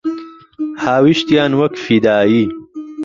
[0.83, 2.43] هاویشتیان وەک فیدایی